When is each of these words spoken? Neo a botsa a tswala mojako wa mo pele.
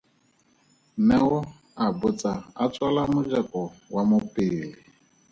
Neo 1.07 1.35
a 1.83 1.85
botsa 1.99 2.33
a 2.61 2.63
tswala 2.73 3.01
mojako 3.13 3.61
wa 3.93 4.01
mo 4.09 4.17
pele. 4.33 4.69